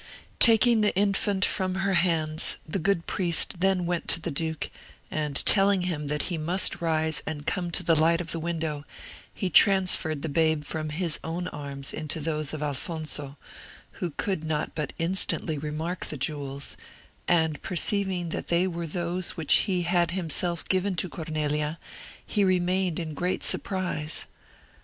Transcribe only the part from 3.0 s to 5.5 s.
priest then went to the duke, and